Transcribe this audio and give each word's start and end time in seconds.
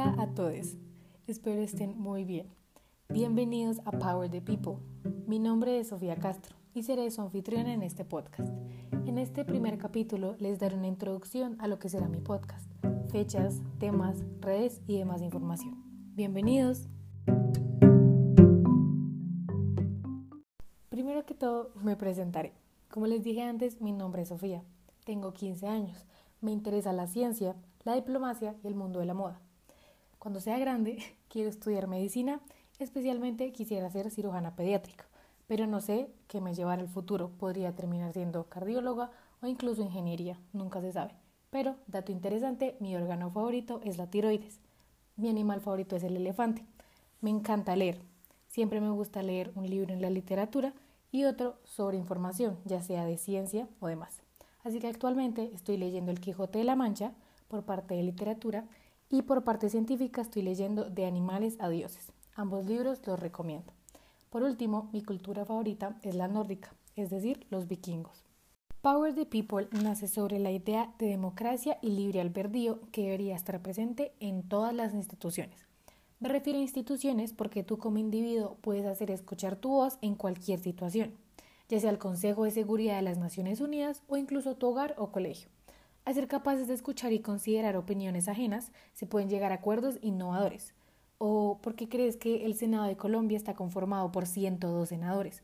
Hola 0.00 0.14
a 0.16 0.28
todos, 0.28 0.76
espero 1.26 1.60
estén 1.60 1.98
muy 1.98 2.24
bien. 2.24 2.46
Bienvenidos 3.08 3.80
a 3.84 3.90
Power 3.90 4.30
the 4.30 4.40
People. 4.40 4.76
Mi 5.26 5.40
nombre 5.40 5.80
es 5.80 5.88
Sofía 5.88 6.14
Castro 6.14 6.54
y 6.72 6.84
seré 6.84 7.10
su 7.10 7.20
anfitriona 7.20 7.72
en 7.72 7.82
este 7.82 8.04
podcast. 8.04 8.48
En 9.06 9.18
este 9.18 9.44
primer 9.44 9.76
capítulo 9.76 10.36
les 10.38 10.60
daré 10.60 10.76
una 10.76 10.86
introducción 10.86 11.56
a 11.58 11.66
lo 11.66 11.80
que 11.80 11.88
será 11.88 12.06
mi 12.06 12.20
podcast, 12.20 12.70
fechas, 13.10 13.60
temas, 13.80 14.22
redes 14.40 14.80
y 14.86 14.98
demás 14.98 15.20
información. 15.20 15.82
Bienvenidos. 16.14 16.86
Primero 20.90 21.26
que 21.26 21.34
todo, 21.34 21.72
me 21.82 21.96
presentaré. 21.96 22.52
Como 22.88 23.08
les 23.08 23.24
dije 23.24 23.42
antes, 23.42 23.80
mi 23.80 23.90
nombre 23.90 24.22
es 24.22 24.28
Sofía. 24.28 24.62
Tengo 25.04 25.32
15 25.32 25.66
años. 25.66 26.06
Me 26.40 26.52
interesa 26.52 26.92
la 26.92 27.08
ciencia, 27.08 27.56
la 27.82 27.96
diplomacia 27.96 28.54
y 28.62 28.68
el 28.68 28.76
mundo 28.76 29.00
de 29.00 29.06
la 29.06 29.14
moda. 29.14 29.40
Cuando 30.18 30.40
sea 30.40 30.58
grande, 30.58 30.98
quiero 31.28 31.48
estudiar 31.48 31.86
medicina, 31.86 32.40
especialmente 32.78 33.52
quisiera 33.52 33.90
ser 33.90 34.10
cirujana 34.10 34.56
pediátrica, 34.56 35.06
pero 35.46 35.66
no 35.66 35.80
sé 35.80 36.10
qué 36.26 36.40
me 36.40 36.54
llevará 36.54 36.82
al 36.82 36.88
futuro. 36.88 37.30
Podría 37.30 37.74
terminar 37.74 38.12
siendo 38.12 38.44
cardióloga 38.44 39.10
o 39.40 39.46
incluso 39.46 39.82
ingeniería, 39.82 40.38
nunca 40.52 40.80
se 40.80 40.92
sabe. 40.92 41.14
Pero, 41.50 41.76
dato 41.86 42.12
interesante, 42.12 42.76
mi 42.80 42.94
órgano 42.96 43.30
favorito 43.30 43.80
es 43.84 43.96
la 43.96 44.10
tiroides. 44.10 44.60
Mi 45.16 45.28
animal 45.28 45.60
favorito 45.60 45.96
es 45.96 46.02
el 46.02 46.16
elefante. 46.16 46.66
Me 47.20 47.30
encanta 47.30 47.74
leer. 47.74 48.00
Siempre 48.48 48.80
me 48.80 48.90
gusta 48.90 49.22
leer 49.22 49.52
un 49.54 49.68
libro 49.68 49.92
en 49.94 50.02
la 50.02 50.10
literatura 50.10 50.74
y 51.10 51.24
otro 51.24 51.56
sobre 51.64 51.96
información, 51.96 52.58
ya 52.64 52.82
sea 52.82 53.06
de 53.06 53.16
ciencia 53.16 53.68
o 53.80 53.86
demás. 53.86 54.22
Así 54.62 54.78
que 54.80 54.88
actualmente 54.88 55.50
estoy 55.54 55.78
leyendo 55.78 56.10
El 56.10 56.20
Quijote 56.20 56.58
de 56.58 56.64
la 56.64 56.76
Mancha 56.76 57.12
por 57.48 57.64
parte 57.64 57.94
de 57.94 58.02
literatura 58.02 58.66
y 59.10 59.22
por 59.22 59.44
parte 59.44 59.68
científica 59.70 60.20
estoy 60.20 60.42
leyendo 60.42 60.90
De 60.90 61.06
animales 61.06 61.56
a 61.60 61.68
dioses. 61.68 62.12
Ambos 62.34 62.66
libros 62.66 63.00
los 63.06 63.18
recomiendo. 63.18 63.72
Por 64.30 64.42
último, 64.42 64.90
mi 64.92 65.02
cultura 65.02 65.44
favorita 65.44 65.98
es 66.02 66.14
la 66.14 66.28
nórdica, 66.28 66.74
es 66.96 67.10
decir, 67.10 67.46
los 67.50 67.66
vikingos. 67.66 68.24
Power 68.82 69.14
the 69.14 69.26
People 69.26 69.68
nace 69.82 70.06
sobre 70.06 70.38
la 70.38 70.52
idea 70.52 70.94
de 70.98 71.06
democracia 71.06 71.78
y 71.82 71.90
libre 71.90 72.20
albedrío 72.20 72.80
que 72.92 73.02
debería 73.02 73.34
estar 73.34 73.60
presente 73.60 74.12
en 74.20 74.48
todas 74.48 74.72
las 74.72 74.94
instituciones. 74.94 75.66
Me 76.20 76.28
refiero 76.28 76.58
a 76.58 76.62
instituciones 76.62 77.32
porque 77.32 77.64
tú 77.64 77.78
como 77.78 77.98
individuo 77.98 78.56
puedes 78.60 78.86
hacer 78.86 79.10
escuchar 79.10 79.56
tu 79.56 79.70
voz 79.70 79.98
en 80.00 80.14
cualquier 80.14 80.60
situación, 80.60 81.14
ya 81.68 81.80
sea 81.80 81.90
el 81.90 81.98
Consejo 81.98 82.44
de 82.44 82.50
Seguridad 82.50 82.96
de 82.96 83.02
las 83.02 83.18
Naciones 83.18 83.60
Unidas 83.60 84.02
o 84.08 84.16
incluso 84.16 84.56
tu 84.56 84.68
hogar 84.68 84.94
o 84.98 85.10
colegio. 85.10 85.48
Al 86.08 86.14
ser 86.14 86.26
capaces 86.26 86.66
de 86.68 86.72
escuchar 86.72 87.12
y 87.12 87.20
considerar 87.20 87.76
opiniones 87.76 88.28
ajenas, 88.28 88.72
se 88.94 89.04
pueden 89.04 89.28
llegar 89.28 89.52
a 89.52 89.56
acuerdos 89.56 89.98
innovadores. 90.00 90.72
¿O 91.18 91.58
por 91.60 91.74
qué 91.74 91.90
crees 91.90 92.16
que 92.16 92.46
el 92.46 92.54
Senado 92.54 92.84
de 92.84 92.96
Colombia 92.96 93.36
está 93.36 93.52
conformado 93.52 94.10
por 94.10 94.24
102 94.24 94.88
senadores? 94.88 95.42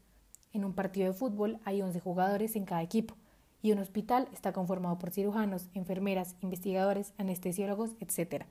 En 0.54 0.64
un 0.64 0.72
partido 0.72 1.06
de 1.06 1.12
fútbol 1.12 1.58
hay 1.66 1.82
11 1.82 2.00
jugadores 2.00 2.56
en 2.56 2.64
cada 2.64 2.80
equipo 2.80 3.14
y 3.60 3.72
un 3.72 3.78
hospital 3.78 4.26
está 4.32 4.54
conformado 4.54 4.98
por 4.98 5.10
cirujanos, 5.10 5.68
enfermeras, 5.74 6.34
investigadores, 6.40 7.12
anestesiólogos, 7.18 7.90
etc. 8.00 8.46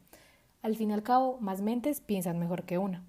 Al 0.61 0.75
fin 0.75 0.91
y 0.91 0.94
al 0.94 1.02
cabo, 1.02 1.39
más 1.41 1.64
mentes 1.64 2.00
piensan 2.00 2.38
mejor 2.38 2.61
que 2.61 2.78
una. 2.78 3.03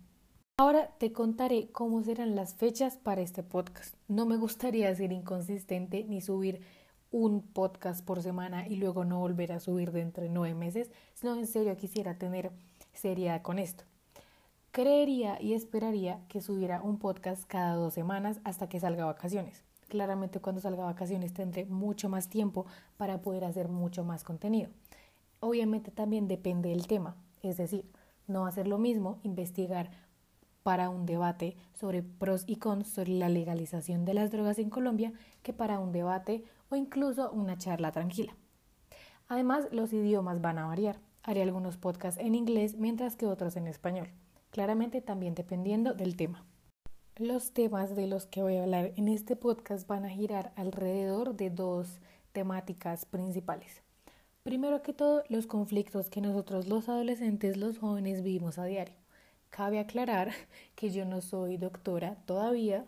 Ahora 0.57 0.89
te 0.97 1.13
contaré 1.13 1.69
cómo 1.73 2.03
serán 2.03 2.37
las 2.37 2.55
fechas 2.55 2.97
para 2.97 3.21
este 3.21 3.43
podcast. 3.43 3.97
No 4.09 4.25
me 4.25 4.39
gustaría 4.39 4.95
ser 4.95 5.13
inconsistente 5.13 6.07
ni 6.09 6.23
subir 6.23 6.63
un 7.15 7.43
podcast 7.43 8.05
por 8.05 8.21
semana 8.25 8.67
y 8.67 8.75
luego 8.75 9.05
no 9.05 9.21
volver 9.21 9.53
a 9.53 9.61
subir 9.61 9.93
dentro 9.93 10.25
de 10.25 10.31
nueve 10.31 10.57
meses, 10.57 10.91
sino 11.15 11.37
en 11.37 11.47
serio 11.47 11.77
quisiera 11.77 12.19
tener 12.19 12.51
seriedad 12.93 13.41
con 13.41 13.61
esto. 13.61 13.85
Creería 14.73 15.41
y 15.41 15.53
esperaría 15.53 16.27
que 16.27 16.41
subiera 16.41 16.83
un 16.83 16.99
podcast 16.99 17.45
cada 17.47 17.77
dos 17.77 17.95
semanas 17.95 18.41
hasta 18.43 18.69
que 18.69 18.81
salga 18.81 19.05
vacaciones. 19.05 19.63
Claramente 19.87 20.41
cuando 20.41 20.61
salga 20.61 20.83
vacaciones 20.83 21.33
tendré 21.33 21.67
mucho 21.67 22.09
más 22.09 22.29
tiempo 22.29 22.67
para 22.97 23.23
poder 23.23 23.45
hacer 23.45 23.69
mucho 23.69 24.03
más 24.03 24.25
contenido. 24.25 24.71
Obviamente 25.39 25.93
también 25.93 26.27
depende 26.27 26.71
del 26.71 26.89
tema, 26.89 27.15
es 27.45 27.59
decir, 27.59 27.89
no 28.27 28.41
va 28.41 28.49
a 28.49 28.53
ser 28.53 28.67
lo 28.67 28.79
mismo 28.79 29.21
investigar 29.23 29.93
para 30.65 30.91
un 30.91 31.07
debate 31.07 31.57
sobre 31.75 32.03
pros 32.03 32.43
y 32.49 32.57
cons 32.57 32.89
sobre 32.89 33.13
la 33.13 33.29
legalización 33.29 34.05
de 34.05 34.15
las 34.15 34.33
drogas 34.33 34.59
en 34.59 34.71
Colombia 34.71 35.13
que 35.45 35.53
para 35.53 35.79
un 35.79 35.93
debate 35.93 36.43
o 36.71 36.77
incluso 36.77 37.31
una 37.33 37.57
charla 37.59 37.93
tranquila. 37.93 38.37
Además, 39.29 39.69
los 39.73 39.93
idiomas 39.93 40.41
van 40.41 40.59
a 40.59 40.67
variar. 40.67 41.01
Haré 41.23 41.43
algunos 41.43 41.77
podcasts 41.77 42.21
en 42.21 42.35
inglés 42.35 42.77
mientras 42.77 43.17
que 43.17 43.27
otros 43.27 43.57
en 43.57 43.67
español, 43.67 44.09
claramente 44.51 45.01
también 45.01 45.35
dependiendo 45.35 45.95
del 45.95 46.17
tema. 46.17 46.45
Los 47.17 47.53
temas 47.53 47.95
de 47.95 48.07
los 48.07 48.27
que 48.27 48.43
voy 48.43 48.57
a 48.57 48.65
hablar 48.65 48.93
en 48.97 49.09
este 49.09 49.37
podcast 49.37 49.87
van 49.87 50.05
a 50.05 50.11
girar 50.11 50.53
alrededor 50.57 51.37
de 51.37 51.49
dos 51.49 52.01
temáticas 52.33 53.07
principales. 53.07 53.83
Primero 54.43 54.83
que 54.83 54.93
todo, 54.93 55.23
los 55.29 55.47
conflictos 55.47 56.11
que 56.11 56.21
nosotros 56.21 56.67
los 56.67 56.89
adolescentes, 56.91 57.57
los 57.57 57.79
jóvenes 57.79 58.23
vivimos 58.23 58.59
a 58.59 58.65
diario. 58.67 58.97
Cabe 59.49 59.79
aclarar 59.79 60.33
que 60.75 60.91
yo 60.91 61.07
no 61.07 61.23
soy 61.23 61.57
doctora 61.57 62.17
todavía, 62.27 62.85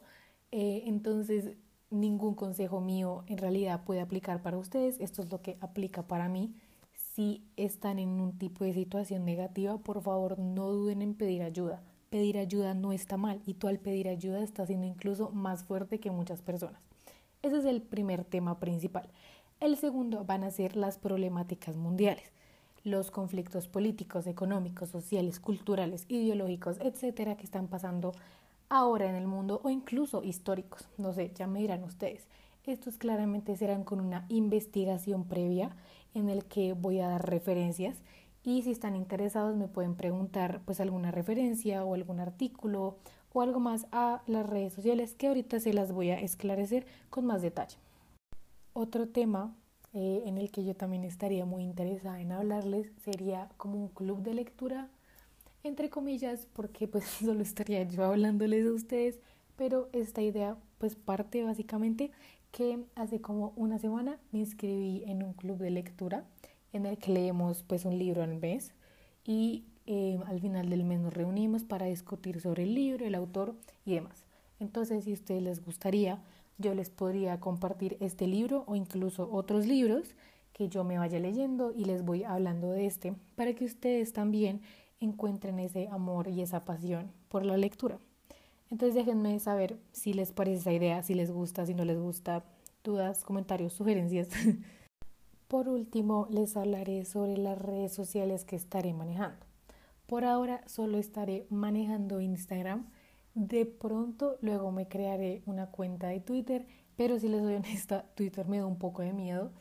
eh, 0.50 0.82
entonces 0.86 1.56
ningún 1.90 2.34
consejo 2.34 2.80
mío 2.80 3.24
en 3.26 3.38
realidad 3.38 3.84
puede 3.84 4.00
aplicar 4.00 4.42
para 4.42 4.58
ustedes. 4.58 5.00
Esto 5.00 5.22
es 5.22 5.30
lo 5.30 5.42
que 5.42 5.56
aplica 5.60 6.06
para 6.06 6.28
mí. 6.28 6.54
Si 7.14 7.44
están 7.56 7.98
en 7.98 8.20
un 8.20 8.38
tipo 8.38 8.64
de 8.64 8.74
situación 8.74 9.24
negativa, 9.24 9.78
por 9.78 10.02
favor 10.02 10.38
no 10.38 10.70
duden 10.70 11.02
en 11.02 11.14
pedir 11.14 11.42
ayuda. 11.42 11.82
Pedir 12.10 12.38
ayuda 12.38 12.74
no 12.74 12.92
está 12.92 13.16
mal 13.16 13.40
y 13.46 13.54
tú 13.54 13.68
al 13.68 13.78
pedir 13.78 14.08
ayuda 14.08 14.42
estás 14.42 14.68
siendo 14.68 14.86
incluso 14.86 15.30
más 15.30 15.64
fuerte 15.64 15.98
que 16.00 16.10
muchas 16.10 16.42
personas. 16.42 16.80
Ese 17.42 17.58
es 17.58 17.64
el 17.64 17.82
primer 17.82 18.24
tema 18.24 18.58
principal. 18.58 19.08
El 19.60 19.76
segundo 19.76 20.24
van 20.24 20.44
a 20.44 20.50
ser 20.50 20.76
las 20.76 20.98
problemáticas 20.98 21.76
mundiales, 21.76 22.32
los 22.84 23.10
conflictos 23.10 23.68
políticos, 23.68 24.26
económicos, 24.26 24.90
sociales, 24.90 25.40
culturales, 25.40 26.04
ideológicos, 26.08 26.78
etcétera, 26.80 27.36
que 27.36 27.44
están 27.44 27.68
pasando 27.68 28.12
ahora 28.68 29.08
en 29.08 29.16
el 29.16 29.26
mundo 29.26 29.60
o 29.64 29.70
incluso 29.70 30.22
históricos. 30.22 30.88
No 30.98 31.12
sé, 31.12 31.32
ya 31.34 31.46
me 31.46 31.60
dirán 31.60 31.84
ustedes. 31.84 32.26
Estos 32.64 32.96
claramente 32.96 33.56
serán 33.56 33.84
con 33.84 34.00
una 34.00 34.26
investigación 34.28 35.24
previa 35.24 35.76
en 36.14 36.28
el 36.28 36.44
que 36.44 36.72
voy 36.72 37.00
a 37.00 37.08
dar 37.08 37.28
referencias 37.28 38.02
y 38.42 38.62
si 38.62 38.70
están 38.70 38.96
interesados 38.96 39.56
me 39.56 39.68
pueden 39.68 39.94
preguntar 39.94 40.60
pues 40.64 40.80
alguna 40.80 41.10
referencia 41.10 41.84
o 41.84 41.94
algún 41.94 42.20
artículo 42.20 42.96
o 43.32 43.42
algo 43.42 43.60
más 43.60 43.86
a 43.92 44.22
las 44.26 44.46
redes 44.46 44.72
sociales 44.72 45.14
que 45.14 45.28
ahorita 45.28 45.60
se 45.60 45.72
las 45.72 45.92
voy 45.92 46.10
a 46.10 46.20
esclarecer 46.20 46.86
con 47.10 47.26
más 47.26 47.42
detalle. 47.42 47.76
Otro 48.72 49.08
tema 49.08 49.54
eh, 49.92 50.22
en 50.26 50.38
el 50.38 50.50
que 50.50 50.64
yo 50.64 50.74
también 50.74 51.04
estaría 51.04 51.44
muy 51.44 51.62
interesada 51.62 52.20
en 52.20 52.32
hablarles 52.32 52.90
sería 53.04 53.48
como 53.56 53.78
un 53.78 53.88
club 53.88 54.22
de 54.22 54.34
lectura 54.34 54.88
entre 55.66 55.90
comillas, 55.90 56.48
porque 56.52 56.88
pues 56.88 57.04
solo 57.24 57.42
estaría 57.42 57.82
yo 57.84 58.04
hablándoles 58.04 58.66
a 58.66 58.72
ustedes, 58.72 59.20
pero 59.56 59.88
esta 59.92 60.22
idea 60.22 60.56
pues 60.78 60.94
parte 60.94 61.42
básicamente 61.42 62.10
que 62.52 62.84
hace 62.94 63.20
como 63.20 63.52
una 63.56 63.78
semana 63.78 64.18
me 64.32 64.38
inscribí 64.38 65.02
en 65.06 65.22
un 65.22 65.32
club 65.32 65.58
de 65.58 65.70
lectura 65.70 66.24
en 66.72 66.86
el 66.86 66.98
que 66.98 67.12
leemos 67.12 67.62
pues 67.62 67.84
un 67.84 67.98
libro 67.98 68.22
al 68.22 68.36
mes 68.36 68.72
y 69.24 69.64
eh, 69.86 70.18
al 70.26 70.40
final 70.40 70.68
del 70.68 70.84
mes 70.84 71.00
nos 71.00 71.14
reunimos 71.14 71.64
para 71.64 71.86
discutir 71.86 72.40
sobre 72.40 72.64
el 72.64 72.74
libro, 72.74 73.06
el 73.06 73.14
autor 73.14 73.54
y 73.84 73.94
demás. 73.94 74.24
Entonces, 74.58 75.04
si 75.04 75.10
a 75.10 75.14
ustedes 75.14 75.42
les 75.42 75.64
gustaría, 75.64 76.22
yo 76.58 76.74
les 76.74 76.90
podría 76.90 77.38
compartir 77.40 77.96
este 78.00 78.26
libro 78.26 78.64
o 78.66 78.74
incluso 78.74 79.30
otros 79.30 79.66
libros 79.66 80.14
que 80.52 80.68
yo 80.68 80.84
me 80.84 80.98
vaya 80.98 81.18
leyendo 81.18 81.72
y 81.76 81.84
les 81.84 82.02
voy 82.02 82.24
hablando 82.24 82.70
de 82.70 82.86
este 82.86 83.14
para 83.34 83.52
que 83.54 83.66
ustedes 83.66 84.14
también 84.14 84.62
encuentren 85.00 85.58
ese 85.58 85.88
amor 85.88 86.28
y 86.28 86.42
esa 86.42 86.64
pasión 86.64 87.12
por 87.28 87.44
la 87.44 87.56
lectura. 87.56 87.98
Entonces 88.70 88.94
déjenme 88.94 89.38
saber 89.38 89.78
si 89.92 90.12
les 90.12 90.32
parece 90.32 90.60
esa 90.60 90.72
idea, 90.72 91.02
si 91.02 91.14
les 91.14 91.30
gusta, 91.30 91.66
si 91.66 91.74
no 91.74 91.84
les 91.84 91.98
gusta, 91.98 92.44
dudas, 92.82 93.24
comentarios, 93.24 93.72
sugerencias. 93.72 94.28
Por 95.48 95.68
último, 95.68 96.26
les 96.28 96.56
hablaré 96.56 97.04
sobre 97.04 97.36
las 97.36 97.56
redes 97.56 97.92
sociales 97.92 98.44
que 98.44 98.56
estaré 98.56 98.92
manejando. 98.92 99.46
Por 100.06 100.24
ahora 100.24 100.62
solo 100.66 100.98
estaré 100.98 101.46
manejando 101.50 102.20
Instagram. 102.20 102.86
De 103.34 103.66
pronto 103.66 104.38
luego 104.40 104.72
me 104.72 104.88
crearé 104.88 105.42
una 105.46 105.70
cuenta 105.70 106.08
de 106.08 106.20
Twitter, 106.20 106.66
pero 106.96 107.20
si 107.20 107.28
les 107.28 107.42
soy 107.42 107.54
honesta, 107.54 108.06
Twitter 108.16 108.48
me 108.48 108.58
da 108.58 108.66
un 108.66 108.78
poco 108.78 109.02
de 109.02 109.12
miedo 109.12 109.52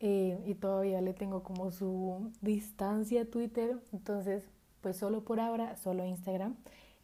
eh, 0.00 0.42
y 0.46 0.54
todavía 0.54 1.02
le 1.02 1.12
tengo 1.12 1.42
como 1.42 1.70
su 1.70 2.30
distancia 2.40 3.22
a 3.22 3.26
Twitter. 3.26 3.78
Entonces 3.92 4.44
pues 4.86 4.98
solo 4.98 5.24
por 5.24 5.40
ahora, 5.40 5.74
solo 5.74 6.06
Instagram. 6.06 6.54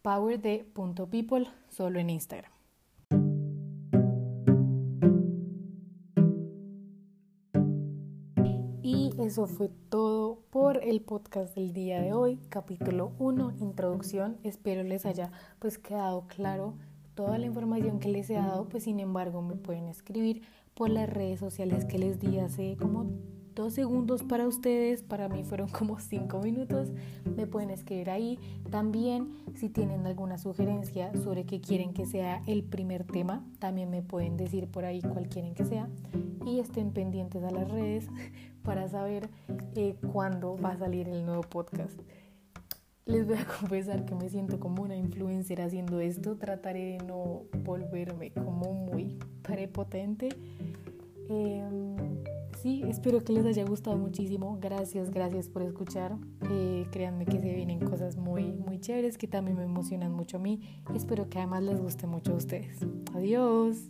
powerde.people 0.01 1.47
solo 1.67 1.99
en 1.99 2.11
Instagram. 2.11 2.58
Eso 9.29 9.45
fue 9.45 9.69
todo 9.89 10.39
por 10.49 10.83
el 10.83 11.01
podcast 11.01 11.53
del 11.53 11.71
día 11.71 12.01
de 12.01 12.13
hoy, 12.13 12.39
capítulo 12.49 13.11
1, 13.19 13.57
introducción. 13.59 14.37
Espero 14.43 14.81
les 14.81 15.05
haya 15.05 15.31
pues 15.59 15.77
quedado 15.77 16.25
claro 16.27 16.73
toda 17.13 17.37
la 17.37 17.45
información 17.45 17.99
que 17.99 18.09
les 18.09 18.27
he 18.31 18.33
dado, 18.33 18.67
pues 18.67 18.85
sin 18.85 18.99
embargo 18.99 19.43
me 19.43 19.53
pueden 19.53 19.87
escribir 19.87 20.41
por 20.73 20.89
las 20.89 21.07
redes 21.07 21.39
sociales 21.39 21.85
que 21.85 21.99
les 21.99 22.19
di 22.19 22.39
hace 22.39 22.75
como 22.75 23.05
dos 23.53 23.73
segundos 23.73 24.23
para 24.23 24.47
ustedes, 24.47 25.03
para 25.03 25.27
mí 25.27 25.43
fueron 25.43 25.67
como 25.77 25.99
cinco 25.99 26.39
minutos, 26.39 26.91
me 27.35 27.45
pueden 27.45 27.69
escribir 27.69 28.09
ahí. 28.09 28.39
También 28.71 29.29
si 29.53 29.69
tienen 29.69 30.07
alguna 30.07 30.37
sugerencia 30.37 31.11
sobre 31.21 31.45
qué 31.45 31.61
quieren 31.61 31.93
que 31.93 32.05
sea 32.05 32.41
el 32.47 32.63
primer 32.63 33.03
tema, 33.03 33.45
también 33.59 33.89
me 33.89 34.01
pueden 34.01 34.37
decir 34.37 34.67
por 34.67 34.85
ahí 34.85 35.01
cuál 35.01 35.27
quieren 35.29 35.53
que 35.53 35.65
sea. 35.65 35.87
Y 36.45 36.59
estén 36.59 36.93
pendientes 36.93 37.43
a 37.43 37.51
las 37.51 37.69
redes 37.69 38.07
para 38.69 38.87
saber 38.87 39.27
eh, 39.75 39.95
cuándo 40.13 40.55
va 40.55 40.73
a 40.73 40.77
salir 40.77 41.09
el 41.09 41.25
nuevo 41.25 41.41
podcast. 41.41 41.99
Les 43.07 43.25
voy 43.25 43.37
a 43.37 43.45
confesar 43.59 44.05
que 44.05 44.13
me 44.13 44.29
siento 44.29 44.59
como 44.59 44.83
una 44.83 44.95
influencer 44.95 45.59
haciendo 45.59 45.99
esto. 45.99 46.37
Trataré 46.37 46.97
de 46.97 46.97
no 46.99 47.45
volverme 47.63 48.31
como 48.31 48.71
muy 48.71 49.17
prepotente. 49.41 50.29
Em, 51.29 51.95
sí, 52.61 52.83
espero 52.87 53.23
que 53.23 53.33
les 53.33 53.43
haya 53.47 53.65
gustado 53.65 53.97
muchísimo. 53.97 54.59
Gracias, 54.61 55.09
gracias 55.09 55.49
por 55.49 55.63
escuchar. 55.63 56.15
Eh, 56.51 56.85
créanme 56.91 57.25
que 57.25 57.41
se 57.41 57.51
vienen 57.51 57.79
cosas 57.79 58.17
muy, 58.17 58.51
muy 58.51 58.79
chéveres 58.79 59.17
que 59.17 59.27
también 59.27 59.57
me 59.57 59.63
emocionan 59.63 60.11
mucho 60.11 60.37
a 60.37 60.41
mí. 60.41 60.61
Espero 60.93 61.27
que 61.27 61.39
además 61.39 61.63
les 61.63 61.81
guste 61.81 62.05
mucho 62.05 62.33
a 62.33 62.35
ustedes. 62.35 62.77
Adiós. 63.15 63.89